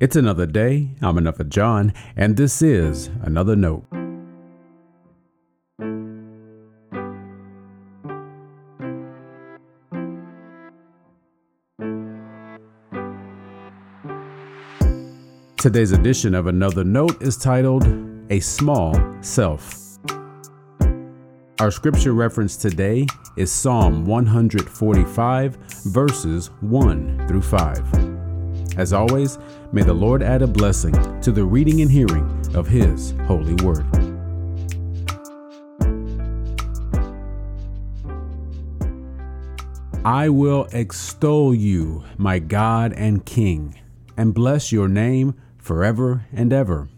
[0.00, 0.88] It's another day.
[1.02, 3.84] I'm another John, and this is another note.
[15.58, 17.86] Today's edition of Another Note is titled
[18.30, 19.98] A Small Self.
[21.60, 23.06] Our scripture reference today
[23.36, 28.09] is Psalm 145, verses 1 through 5.
[28.76, 29.38] As always,
[29.72, 33.84] may the Lord add a blessing to the reading and hearing of His holy word.
[40.04, 43.78] I will extol you, my God and King,
[44.16, 46.88] and bless your name forever and ever.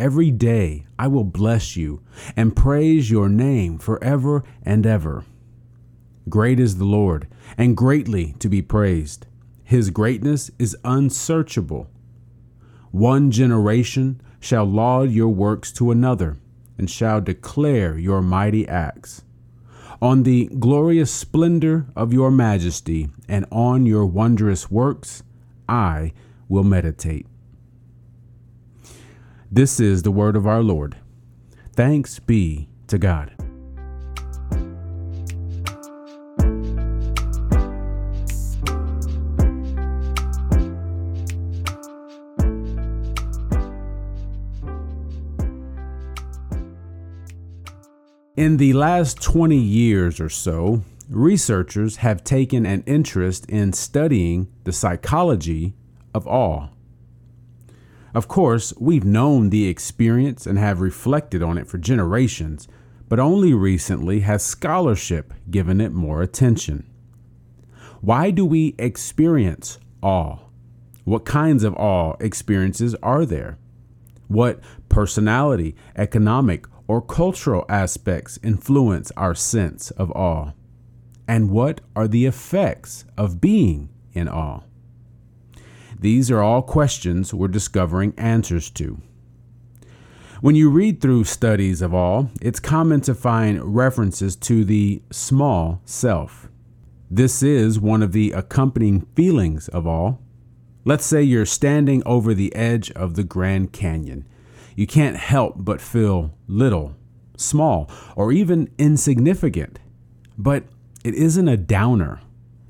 [0.00, 2.02] Every day I will bless you
[2.36, 5.26] and praise your name forever and ever.
[6.28, 9.27] Great is the Lord, and greatly to be praised.
[9.68, 11.90] His greatness is unsearchable.
[12.90, 16.38] One generation shall laud your works to another,
[16.78, 19.24] and shall declare your mighty acts.
[20.00, 25.22] On the glorious splendor of your majesty and on your wondrous works,
[25.68, 26.14] I
[26.48, 27.26] will meditate.
[29.52, 30.96] This is the word of our Lord.
[31.74, 33.37] Thanks be to God.
[48.38, 54.70] In the last 20 years or so, researchers have taken an interest in studying the
[54.70, 55.74] psychology
[56.14, 56.68] of awe.
[58.14, 62.68] Of course, we've known the experience and have reflected on it for generations,
[63.08, 66.88] but only recently has scholarship given it more attention.
[68.00, 70.38] Why do we experience awe?
[71.02, 73.58] What kinds of awe experiences are there?
[74.28, 80.52] What personality, economic, or cultural aspects influence our sense of awe?
[81.28, 84.62] And what are the effects of being in awe?
[86.00, 89.00] These are all questions we're discovering answers to.
[90.40, 95.82] When you read through studies of awe, it's common to find references to the small
[95.84, 96.48] self.
[97.10, 100.14] This is one of the accompanying feelings of awe.
[100.84, 104.28] Let's say you're standing over the edge of the Grand Canyon
[104.78, 106.94] you can't help but feel little,
[107.36, 109.80] small, or even insignificant.
[110.38, 110.66] But
[111.02, 112.20] it isn't a downer.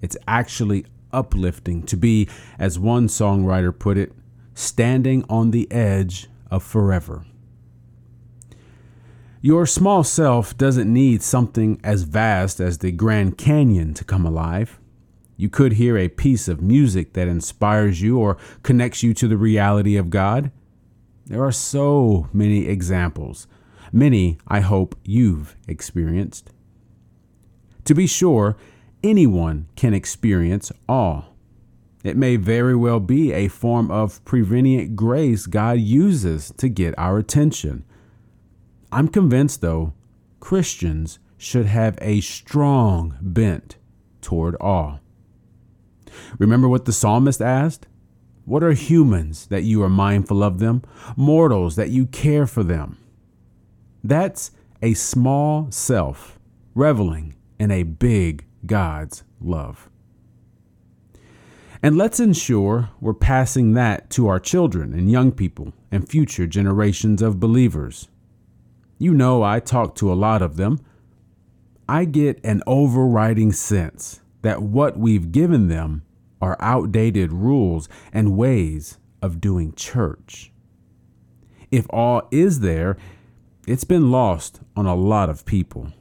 [0.00, 4.12] It's actually uplifting to be, as one songwriter put it,
[4.52, 7.24] standing on the edge of forever.
[9.40, 14.80] Your small self doesn't need something as vast as the Grand Canyon to come alive.
[15.36, 19.36] You could hear a piece of music that inspires you or connects you to the
[19.36, 20.50] reality of God.
[21.32, 23.46] There are so many examples,
[23.90, 26.50] many I hope you've experienced.
[27.86, 28.58] To be sure,
[29.02, 31.22] anyone can experience awe.
[32.04, 37.16] It may very well be a form of prevenient grace God uses to get our
[37.16, 37.86] attention.
[38.92, 39.94] I'm convinced, though,
[40.38, 43.78] Christians should have a strong bent
[44.20, 44.98] toward awe.
[46.38, 47.86] Remember what the psalmist asked?
[48.44, 50.82] What are humans that you are mindful of them?
[51.16, 52.98] Mortals that you care for them?
[54.02, 54.50] That's
[54.82, 56.38] a small self
[56.74, 59.88] reveling in a big God's love.
[61.82, 67.22] And let's ensure we're passing that to our children and young people and future generations
[67.22, 68.08] of believers.
[68.98, 70.80] You know, I talk to a lot of them.
[71.88, 76.02] I get an overriding sense that what we've given them
[76.42, 80.52] are outdated rules and ways of doing church.
[81.70, 82.98] If awe is there,
[83.66, 85.92] it's been lost on a lot of people.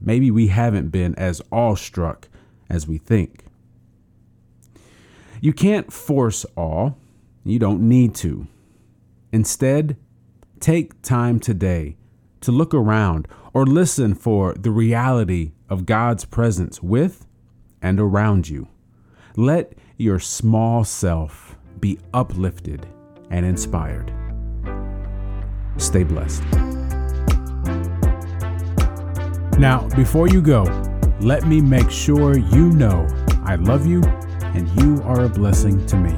[0.00, 2.28] Maybe we haven't been as awestruck
[2.70, 3.44] as we think.
[5.40, 6.92] You can't force awe,
[7.44, 8.46] you don't need to.
[9.30, 9.98] Instead,
[10.58, 11.96] take time today
[12.40, 17.26] to look around or listen for the reality of God's presence with
[17.82, 18.68] and around you.
[19.36, 22.86] Let your small self be uplifted
[23.30, 24.12] and inspired.
[25.76, 26.44] Stay blessed.
[29.58, 30.62] Now, before you go,
[31.20, 33.08] let me make sure you know
[33.44, 34.04] I love you
[34.54, 36.14] and you are a blessing to me.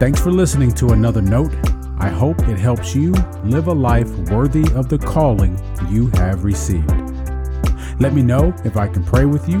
[0.00, 1.54] Thanks for listening to another note.
[2.00, 3.12] I hope it helps you
[3.44, 5.56] live a life worthy of the calling
[5.88, 6.90] you have received.
[8.00, 9.60] Let me know if I can pray with you